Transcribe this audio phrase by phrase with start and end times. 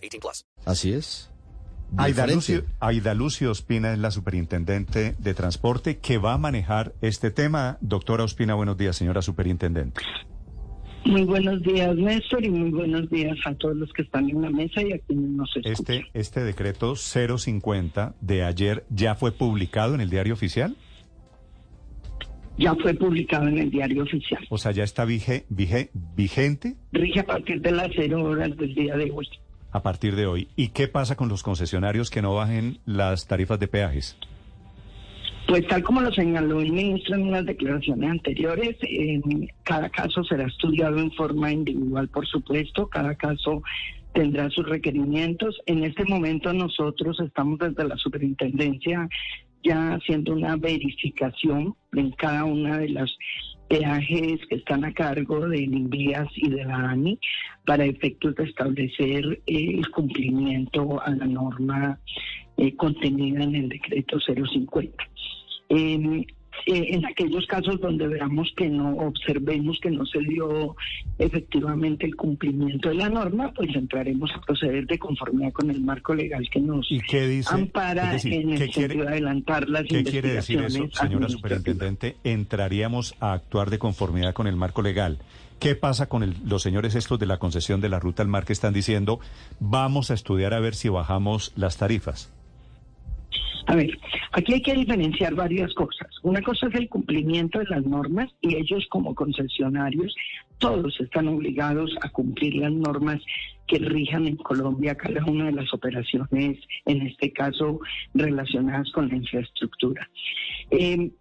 [0.00, 0.46] 18 plus.
[0.64, 1.30] Así es.
[1.96, 2.26] Aida.
[2.26, 7.78] Lucio, Aida Lucio Ospina es la superintendente de transporte que va a manejar este tema.
[7.80, 10.00] Doctora Ospina, buenos días, señora superintendente.
[11.04, 14.50] Muy buenos días, Néstor, y muy buenos días a todos los que están en la
[14.50, 15.72] mesa y a quienes nos escuchan.
[15.96, 20.76] Este, este decreto 050 de ayer ya fue publicado en el diario oficial.
[22.58, 24.46] Ya fue publicado en el diario oficial.
[24.50, 28.74] O sea, ya está vige- vige- vigente Rige a partir de las cero horas del
[28.74, 29.26] día de hoy.
[29.72, 30.48] A partir de hoy.
[30.56, 34.16] ¿Y qué pasa con los concesionarios que no bajen las tarifas de peajes?
[35.46, 39.20] Pues tal como lo señaló el ministro en unas declaraciones anteriores, eh,
[39.64, 43.62] cada caso será estudiado en forma individual, por supuesto, cada caso
[44.12, 45.60] tendrá sus requerimientos.
[45.66, 49.08] En este momento nosotros estamos desde la superintendencia
[49.62, 53.10] ya haciendo una verificación en cada una de las
[53.70, 57.20] peajes que están a cargo del INVIAS y de la ANI
[57.64, 62.00] para efectos de establecer eh, el cumplimiento a la norma
[62.56, 65.04] eh, contenida en el decreto 050.
[66.66, 70.76] Eh, en aquellos casos donde veamos que no observemos que no se dio
[71.18, 76.14] efectivamente el cumplimiento de la norma, pues entraremos a proceder de conformidad con el marco
[76.14, 77.54] legal que nos ¿Y qué dice?
[77.54, 80.98] ampara decir, en ¿qué el quiere- sentido de adelantar las ¿Qué quiere decir eso, investigaciones
[80.98, 82.16] señora superintendente?
[82.24, 85.18] Entraríamos a actuar de conformidad con el marco legal.
[85.58, 88.44] ¿Qué pasa con el- los señores estos de la concesión de la ruta al mar
[88.44, 89.20] que están diciendo
[89.60, 92.32] vamos a estudiar a ver si bajamos las tarifas?
[93.70, 93.96] A ver,
[94.32, 96.08] aquí hay que diferenciar varias cosas.
[96.24, 100.12] Una cosa es el cumplimiento de las normas y ellos como concesionarios
[100.58, 103.22] todos están obligados a cumplir las normas
[103.68, 107.78] que rijan en Colombia cada una de las operaciones, en este caso
[108.12, 110.10] relacionadas con la infraestructura.
[110.72, 111.12] Eh,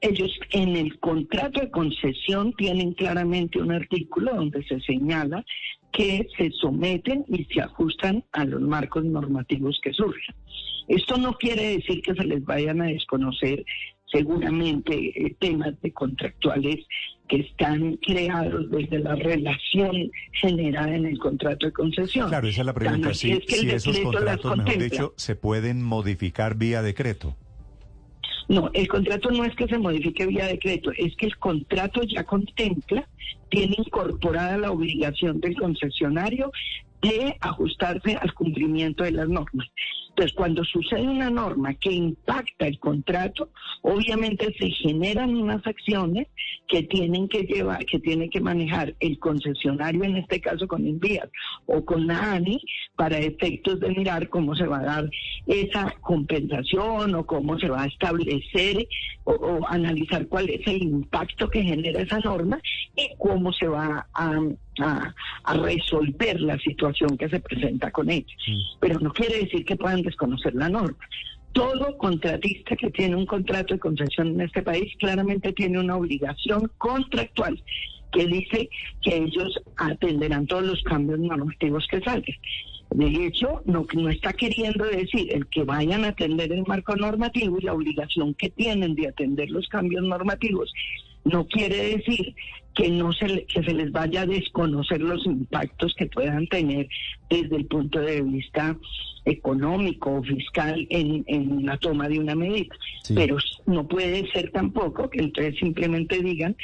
[0.00, 5.44] ellos en el contrato de concesión tienen claramente un artículo donde se señala
[5.92, 10.36] que se someten y se ajustan a los marcos normativos que surjan.
[10.88, 13.64] Esto no quiere decir que se les vayan a desconocer
[14.12, 16.86] seguramente eh, temas de contractuales
[17.28, 22.28] que están creados desde la relación generada en el contrato de concesión.
[22.28, 23.14] Claro, esa es la pregunta.
[23.14, 27.34] Si, es que si esos contratos, mejor dicho, se pueden modificar vía decreto.
[28.48, 32.24] No, el contrato no es que se modifique vía decreto, es que el contrato ya
[32.24, 33.08] contempla,
[33.48, 36.52] tiene incorporada la obligación del concesionario
[37.02, 39.68] de ajustarse al cumplimiento de las normas.
[40.16, 43.50] Entonces, cuando sucede una norma que impacta el contrato,
[43.82, 46.28] obviamente se generan unas acciones
[46.68, 51.28] que tienen que llevar, que tiene que manejar el concesionario, en este caso con Envías
[51.66, 52.58] o con la ANI,
[52.96, 55.10] para efectos de mirar cómo se va a dar
[55.46, 58.88] esa compensación o cómo se va a establecer
[59.24, 62.58] o analizar cuál es el impacto que genera esa norma
[62.96, 64.40] y cómo se va a,
[64.80, 65.14] a-
[65.44, 68.26] a resolver la situación que se presenta con ella.
[68.80, 70.98] Pero no quiere decir que puedan desconocer la norma.
[71.52, 76.70] Todo contratista que tiene un contrato de concesión en este país claramente tiene una obligación
[76.76, 77.62] contractual
[78.12, 78.68] que dice
[79.02, 82.36] que ellos atenderán todos los cambios normativos que salgan.
[82.90, 87.58] De hecho, no, no está queriendo decir el que vayan a atender el marco normativo
[87.58, 90.72] y la obligación que tienen de atender los cambios normativos
[91.24, 92.34] no quiere decir
[92.76, 96.86] que no se, le- que se les vaya a desconocer los impactos que puedan tener
[97.30, 98.76] desde el punto de vista
[99.24, 102.74] económico o fiscal en, en la toma de una medida.
[103.02, 103.14] Sí.
[103.14, 106.54] Pero no puede ser tampoco que entonces simplemente digan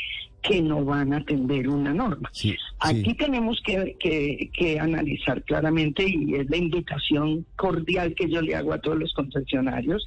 [0.43, 2.29] que no van a atender una norma.
[2.33, 3.15] Sí, Aquí sí.
[3.15, 8.73] tenemos que, que- que analizar claramente y es la invitación cordial que yo le hago
[8.73, 10.05] a todos los concesionarios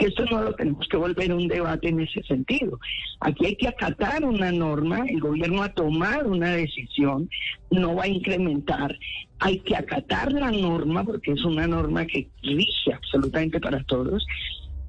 [0.00, 2.80] que esto no lo tenemos que volver un debate en ese sentido.
[3.20, 7.28] Aquí hay que acatar una norma, el gobierno ha tomado una decisión,
[7.70, 8.98] no va a incrementar,
[9.40, 14.26] hay que acatar la norma porque es una norma que rige absolutamente para todos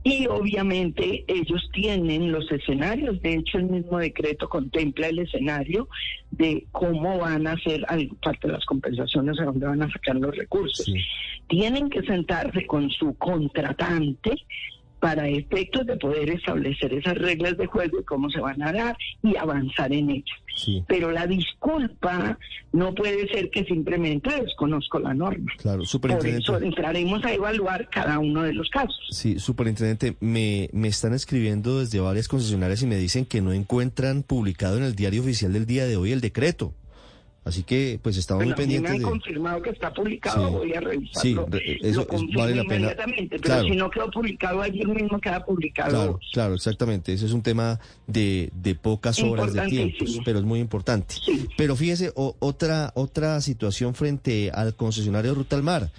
[0.04, 5.90] y obviamente ellos tienen los escenarios, de hecho el mismo decreto contempla el escenario
[6.32, 7.86] de cómo van a hacer
[8.24, 10.86] parte de las compensaciones, a dónde van a sacar los recursos.
[10.86, 10.96] Sí.
[11.50, 14.38] Tienen que sentarse con su contratante
[15.02, 18.96] para efectos de poder establecer esas reglas de juego y cómo se van a dar
[19.24, 20.38] y avanzar en ellas.
[20.56, 20.84] Sí.
[20.88, 22.38] Pero la disculpa
[22.72, 25.52] no puede ser que simplemente desconozco la norma.
[25.58, 26.44] Claro, Por superintendente.
[26.44, 28.96] eso entraremos a evaluar cada uno de los casos.
[29.10, 34.22] Sí, superintendente, me, me están escribiendo desde varias concesionarias y me dicen que no encuentran
[34.22, 36.76] publicado en el diario oficial del día de hoy el decreto.
[37.44, 39.20] Así que, pues estamos Bueno, muy a mí me pendientes han de...
[39.20, 40.54] confirmado que está publicado, Sí.
[40.54, 41.48] voy a Sí, revisarlo.
[41.50, 42.76] re- eso- es- vale la pena.
[42.76, 43.64] inmediatamente, pero Claro.
[43.64, 45.90] si no quedó publicado ayer mismo, queda publicado.
[45.90, 47.14] Claro, claro, exactamente.
[47.14, 51.16] Ese es un tema de, de pocas horas de tiempo, pero es muy importante.
[51.26, 51.48] Sí.
[51.58, 55.92] Pero fíjese, o- otra, otra situación frente al concesionario Ruta al Mar.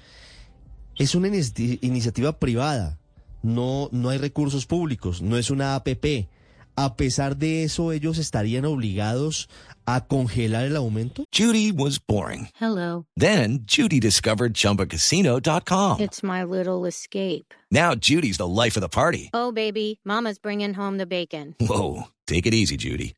[0.96, 2.98] Es una inici- iniciativa privada,
[3.42, 6.28] no, no hay recursos públicos, no es una APP.
[6.76, 9.48] A pesar de eso, ellos estarían obligados
[9.86, 11.24] a congelar el aumento.
[11.32, 12.48] Judy was boring.
[12.54, 13.04] Hello.
[13.16, 16.00] Then Judy discovered ChumbaCasino.com.
[16.00, 17.52] It's my little escape.
[17.70, 19.30] Now Judy's the life of the party.
[19.34, 21.54] Oh, baby, Mama's bringing home the bacon.
[21.60, 23.14] Whoa, take it easy, Judy.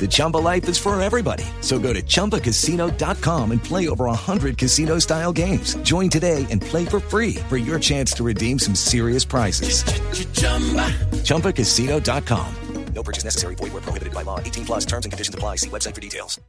[0.00, 1.44] The Chumba life is for everybody.
[1.60, 5.74] So go to ChumbaCasino.com and play over 100 casino-style games.
[5.82, 9.84] Join today and play for free for your chance to redeem some serious prizes.
[11.24, 12.54] ChumbaCasino.com.
[12.94, 13.54] No purchase necessary.
[13.54, 14.40] Void where prohibited by law.
[14.40, 15.56] 18 plus terms and conditions apply.
[15.56, 16.40] See website for details.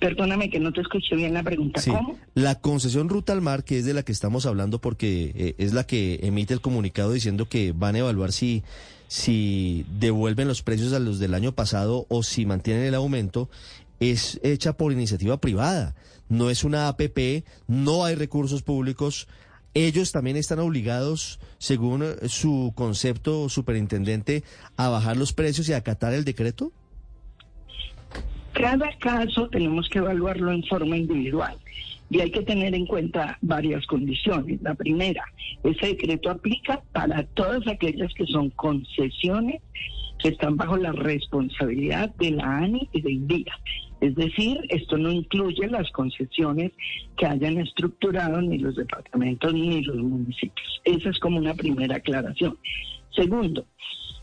[0.00, 1.80] Perdóname que no te escuché bien la pregunta.
[1.80, 2.16] Sí, ¿Cómo?
[2.34, 5.72] la concesión Ruta al Mar, que es de la que estamos hablando porque eh, es
[5.72, 8.62] la que emite el comunicado diciendo que van a evaluar si,
[9.08, 13.48] si devuelven los precios a los del año pasado o si mantienen el aumento,
[13.98, 15.96] es hecha por iniciativa privada.
[16.28, 19.26] No es una APP, no hay recursos públicos.
[19.74, 24.44] Ellos también están obligados, según su concepto, superintendente,
[24.76, 26.70] a bajar los precios y a acatar el decreto.
[28.52, 31.56] Cada caso tenemos que evaluarlo en forma individual
[32.10, 34.60] y hay que tener en cuenta varias condiciones.
[34.62, 35.24] La primera,
[35.62, 39.60] ese decreto aplica para todas aquellas que son concesiones
[40.18, 43.54] que están bajo la responsabilidad de la ANI y de INVIA.
[44.00, 46.72] Es decir, esto no incluye las concesiones
[47.16, 50.80] que hayan estructurado ni los departamentos ni los municipios.
[50.84, 52.56] Esa es como una primera aclaración.
[53.10, 53.64] Segundo,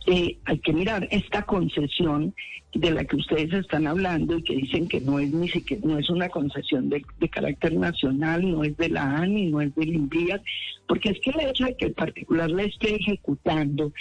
[0.08, 2.34] eh, hay que mirar esta concesión
[2.76, 5.98] de la que ustedes están hablando y que dicen que no es ni siquiera no
[5.98, 10.42] es una concesión de, carácter nacional, no es de la ANI, no es del INVIAT,
[10.88, 13.94] porque es que el hecho de que el particular la esté ejecutando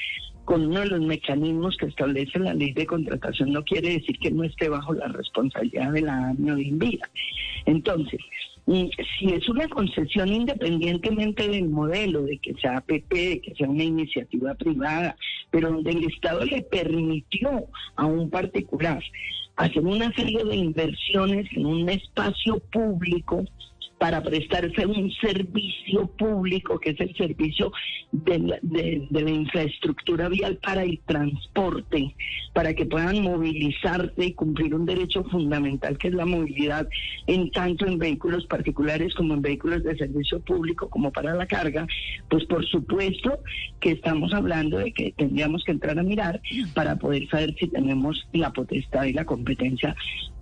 [0.45, 4.31] con uno de los mecanismos que establece la ley de contratación no quiere decir que
[4.31, 7.09] no esté bajo la responsabilidad de la ANI o de.
[7.67, 8.21] Entonces,
[8.67, 13.85] si es una concesión independientemente del modelo, de que sea APP, de que sea una
[13.85, 15.17] iniciativa privada,
[15.51, 17.67] pero donde el Estado le permitió
[17.97, 19.03] a un particular
[19.57, 23.45] hacer una serie de inversiones en un espacio público
[23.99, 27.73] para prestarse un servicio público, que es el servicio
[28.13, 28.61] de
[29.11, 32.15] la infraestructura vial para el transporte,
[32.53, 36.87] para que puedan movilizarse y cumplir un derecho fundamental que es la movilidad,
[37.27, 41.89] en tanto en vehículos particulares como en vehículos de servicio público, como para la carga,
[42.31, 43.41] pues por supuesto
[43.81, 46.41] que estamos hablando de que tendríamos que entrar a mirar
[46.73, 49.97] para poder saber si tenemos la potestad y la competencia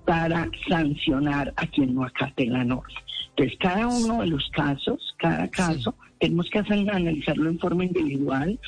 [0.05, 3.01] para sancionar a quien no acate la norma.
[3.31, 8.61] Entonces, cada uno de los casos, cada caso, tenemos que hacer, analizarlo en forma individual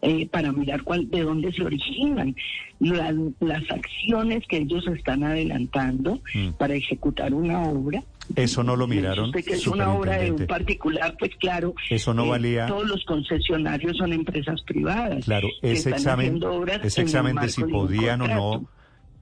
[0.00, 2.34] eh, para mirar cuál, de dónde se originan
[2.80, 6.50] las, las acciones que ellos están adelantando Mm.
[6.58, 8.02] para ejecutar una obra.
[8.36, 11.74] Eso no lo miraron, que es una obra de un particular, pues claro.
[11.90, 15.24] Eso no eh, valía- Todos los concesionarios son empresas privadas.
[15.24, 16.40] Claro, ese examen,
[16.82, 18.68] ese examen de si podían o no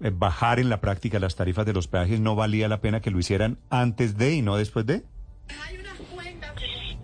[0.02, 3.10] eh, bajar en la práctica las tarifas de los peajes, ¿no valía la pena que
[3.10, 5.04] lo hicieran antes de y no después de?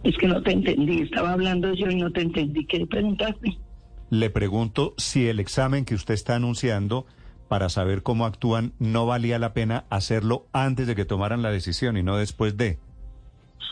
[0.05, 2.67] Es que no te entendí, estaba hablando yo y no te entendí.
[2.67, 3.57] ¿Qué preguntaste?
[4.11, 7.07] Le pregunto si el examen que usted está anunciando
[7.53, 11.99] para saber cómo actúan no valía la pena hacerlo antes de que tomaran la decisión
[11.99, 12.79] y no después de.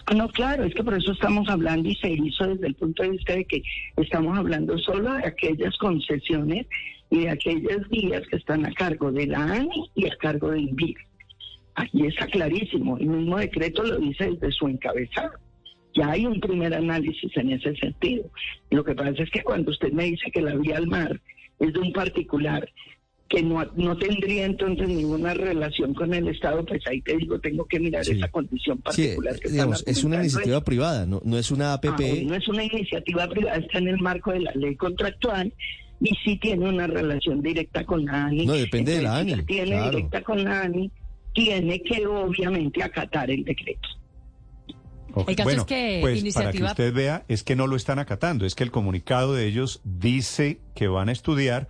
[0.05, 3.03] Ah, no, claro, es que por eso estamos hablando y se hizo desde el punto
[3.03, 3.63] de vista de que
[3.97, 6.67] estamos hablando solo de aquellas concesiones
[7.09, 10.61] y de aquellas vías que están a cargo de la ANI y a cargo de
[10.61, 10.97] INVIR.
[11.77, 15.33] Aquí está clarísimo, el mismo decreto lo dice desde su encabezado.
[15.95, 18.31] Ya hay un primer análisis en ese sentido.
[18.71, 21.19] Lo que pasa es que cuando usted me dice que la vía al mar
[21.59, 22.69] es de un particular
[23.31, 27.65] que no, no tendría entonces ninguna relación con el Estado, pues ahí te digo, tengo
[27.65, 28.11] que mirar Sí.
[28.13, 29.33] esa condición Sí, particular.
[29.35, 31.97] que están digamos, es una iniciativa privada, no, no es una Ah, APP.
[32.01, 35.53] bueno, no es una iniciativa privada, está en el marco de la ley contractual
[36.01, 38.47] y sí tiene una relación directa con la ANI.
[38.47, 39.91] No, depende de la Entonces, si ANI, la tiene claro.
[39.97, 40.91] directa con la ANI,
[41.33, 43.89] tiene que obviamente acatar el decreto.
[45.13, 46.51] Ok, El caso bueno, es que pues iniciativa...
[46.51, 49.47] para que usted vea, es que no lo están acatando, es que el comunicado de
[49.47, 51.69] ellos dice que van a estudiar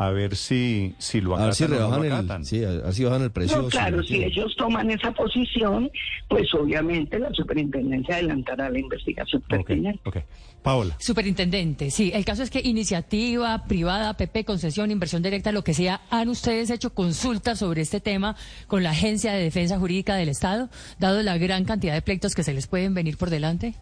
[0.00, 2.44] a ver si, si lo A ver si acatan no rebajan lo el, acatan.
[2.44, 3.62] sí, a ver si bajan el precio.
[3.62, 5.90] No, claro, si ellos toman esa posición,
[6.28, 10.00] pues obviamente la superintendencia adelantará la investigación Ok, pertinente.
[10.04, 10.16] ok.
[10.62, 10.96] Paola.
[10.98, 12.10] Superintendente, sí.
[12.14, 16.70] El caso es que iniciativa privada, PP, concesión, inversión directa, lo que sea, ¿han ustedes
[16.70, 18.36] hecho consultas sobre este tema
[18.66, 22.42] con la Agencia de Defensa Jurídica del Estado, dado la gran cantidad de pleitos que
[22.42, 23.74] se les pueden venir por delante?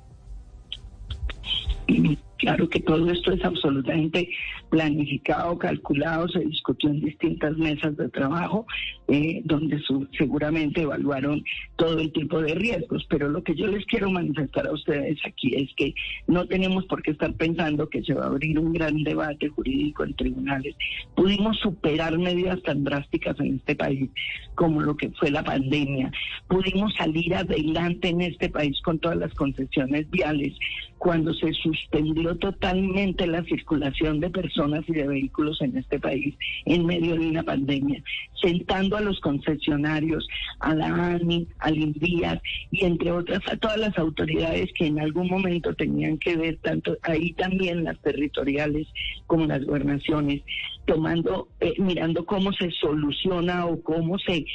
[2.46, 4.28] Claro que todo esto es absolutamente
[4.70, 8.64] planificado, calculado, se discutió en distintas mesas de trabajo,
[9.08, 9.82] eh, donde
[10.16, 11.42] seguramente evaluaron
[11.74, 13.04] todo el tipo de riesgos.
[13.10, 15.92] Pero lo que yo les quiero manifestar a ustedes aquí es que
[16.28, 20.04] no tenemos por qué estar pensando que se va a abrir un gran debate jurídico
[20.04, 20.76] en tribunales.
[21.16, 24.08] Pudimos superar medidas tan drásticas en este país
[24.54, 26.12] como lo que fue la pandemia.
[26.46, 30.56] Pudimos salir adelante en este país con todas las concesiones viales
[30.98, 36.34] cuando se suspendió totalmente la circulación de personas y de vehículos en este país
[36.64, 38.02] en medio de una pandemia,
[38.40, 40.26] sentando a los concesionarios,
[40.60, 45.28] a la ANI, al INVIAS y entre otras a todas las autoridades que en algún
[45.28, 48.86] momento tenían que ver tanto ahí también las territoriales
[49.26, 50.42] como las gobernaciones,
[50.86, 54.46] tomando, eh, mirando cómo se soluciona o cómo se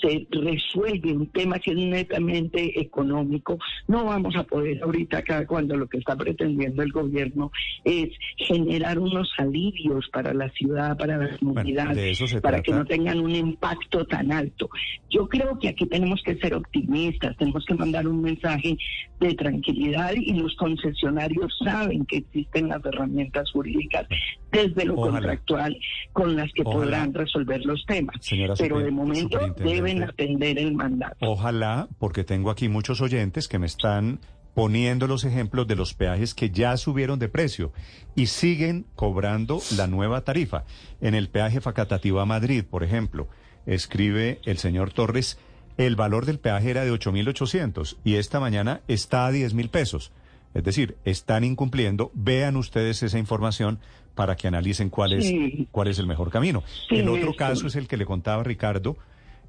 [0.00, 5.76] se resuelve un tema que es netamente económico, no vamos a poder ahorita acá cuando
[5.76, 7.50] lo que está pretendiendo el gobierno
[7.84, 12.72] es generar unos alivios para la ciudad, para la comunidad, de eso se para que
[12.72, 14.70] no tengan un impacto tan alto.
[15.08, 18.76] Yo creo que aquí tenemos que ser optimistas, tenemos que mandar un mensaje
[19.20, 24.06] de tranquilidad y los concesionarios saben que existen las herramientas jurídicas
[24.52, 25.12] desde lo Ojalá.
[25.12, 25.76] contractual
[26.12, 26.76] con las que Ojalá.
[26.80, 28.16] podrán resolver los temas.
[28.20, 31.16] Señora Pero de momento deben atender el mandato.
[31.20, 34.20] Ojalá, porque tengo aquí muchos oyentes que me están
[34.54, 37.72] poniendo los ejemplos de los peajes que ya subieron de precio
[38.16, 40.64] y siguen cobrando la nueva tarifa.
[41.00, 43.28] En el peaje Facatativá Madrid, por ejemplo,
[43.66, 45.38] escribe el señor Torres,
[45.78, 50.12] el valor del peaje era de 8.800 y esta mañana está a 10 mil pesos.
[50.54, 52.10] Es decir, están incumpliendo.
[52.14, 53.78] Vean ustedes esa información
[54.14, 55.68] para que analicen cuál es, Sí.
[55.70, 56.62] cuál es el mejor camino.
[56.88, 58.96] Sí, el otro caso es el que le contaba Ricardo,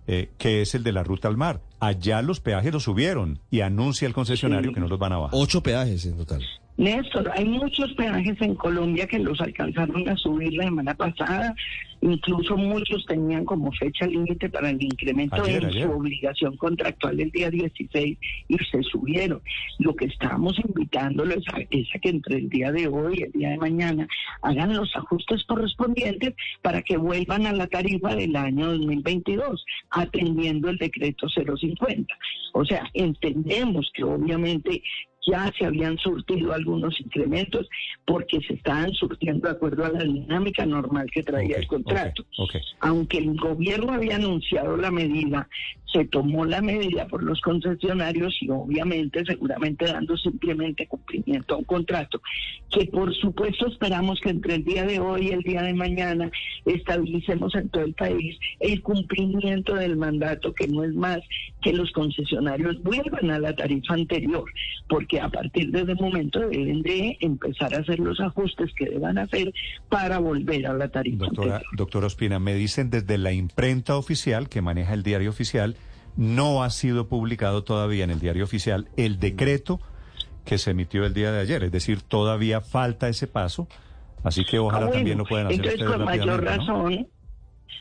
[0.07, 1.61] eh, que es el de la ruta al mar.
[1.79, 4.75] Allá los peajes los subieron y anuncia el concesionario Sí.
[4.75, 5.39] que no los van a bajar.
[5.39, 6.43] Ocho peajes en total.
[6.77, 11.53] Néstor, hay muchos peajes en Colombia que los alcanzaron a subir la semana pasada,
[12.01, 15.83] incluso muchos tenían como fecha límite para el incremento Ayer, de ayer.
[15.83, 19.41] su obligación contractual el día 16 y se subieron.
[19.79, 23.31] Lo que estamos invitándoles a, es a que entre el día de hoy y el
[23.33, 24.07] día de mañana
[24.41, 30.77] hagan los ajustes correspondientes para que vuelvan a la tarifa del año 2022, atendiendo el
[30.77, 32.17] decreto 050.
[32.53, 34.81] O sea, entendemos que obviamente
[35.27, 37.67] ya se habían surtido algunos incrementos
[38.05, 42.25] porque se estaban surtiendo de acuerdo a la dinámica normal que traía el contrato.
[42.79, 45.47] Aunque el gobierno había anunciado la medida,
[45.91, 51.63] se tomó la medida por los concesionarios y obviamente, seguramente dando simplemente cumplimiento a un
[51.65, 52.21] contrato,
[52.69, 56.31] que por supuesto esperamos que entre el día de hoy y el día de mañana
[56.65, 61.19] estabilicemos en todo el país el cumplimiento del mandato, que no es más
[61.61, 64.45] que los concesionarios vuelvan a la tarifa anterior,
[64.87, 69.17] porque a partir de ese momento deben de empezar a hacer los ajustes que deban
[69.17, 69.53] hacer
[69.89, 71.77] para volver a la tarifa Doctora, anterior.
[71.77, 75.75] doctora Ospina, me dicen desde la imprenta oficial que maneja el diario oficial,
[76.17, 79.79] no ha sido publicado todavía en el diario oficial el decreto
[80.45, 81.63] que se emitió el día de ayer.
[81.63, 83.67] Es decir, todavía falta ese paso.
[84.23, 87.07] Así que ojalá Ah, bueno, también lo puedan hacer Entonces, ustedes con mayor razón,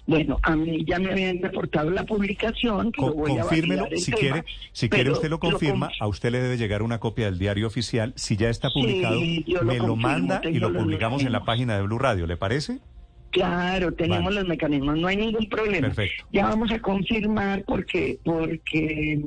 [0.06, 3.86] bueno, a mí ya me habían reportado la publicación, que Co- lo voy a confírmelo,
[3.96, 6.98] si tema, quiere, si quiere usted lo confirma, conf- a usted le debe llegar una
[6.98, 8.12] copia del diario oficial.
[8.16, 11.82] Si ya está publicado, me lo confirmo, manda y lo publicamos en la página de
[11.82, 12.78] Blue Radio, ¿le parece?
[13.30, 14.40] Claro, tenemos Vale.
[14.40, 15.88] los mecanismos, no hay ningún problema.
[15.88, 16.24] Perfecto.
[16.32, 19.20] Ya vamos a confirmar porque porque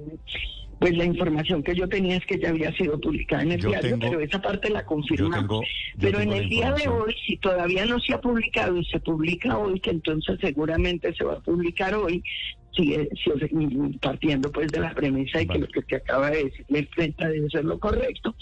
[0.79, 3.69] pues la información que yo tenía es que ya había sido publicada en el Yo
[3.69, 5.39] diario, tengo- pero esa parte la confirmamos.
[5.39, 5.67] tengo- yo
[6.01, 9.57] pero en el día de hoy, si todavía no se ha publicado y se publica
[9.57, 12.21] hoy, que entonces seguramente se va a publicar hoy,
[12.75, 12.93] si,
[13.23, 16.79] si- partiendo pues de la premisa de que lo que te acaba de decir la
[16.79, 18.35] imprenta debe ser lo correcto,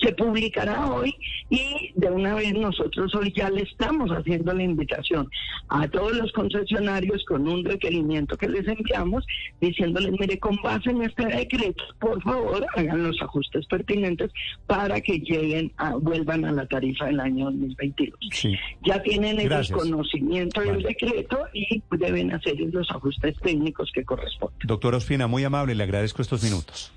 [0.00, 1.14] se publicará hoy
[1.50, 5.28] y de una vez nosotros hoy ya le estamos haciendo la invitación
[5.68, 9.24] a todos los concesionarios con un requerimiento que les enviamos
[9.60, 14.30] diciéndoles, mire, con base en este decreto, por favor, hagan los ajustes pertinentes
[14.66, 18.18] para que lleguen a, vuelvan a la tarifa del año 2022.
[18.32, 18.54] Sí.
[18.84, 19.78] Ya tienen Gracias.
[19.78, 24.58] conocimiento del decreto y deben hacer los ajustes técnicos que corresponden.
[24.64, 26.92] Doctora Ospina, muy amable, le agradezco estos minutos.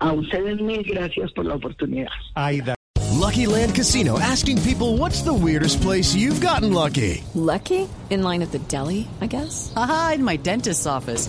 [0.00, 2.10] A ustedes mil gracias por la oportunidad.
[2.34, 2.74] Aida.
[3.20, 7.22] Lucky Land Casino asking people what's the weirdest place you've gotten lucky?
[7.34, 7.86] Lucky?
[8.08, 9.72] In line at the deli, I guess?
[9.76, 11.28] Aha, in my dentist's office.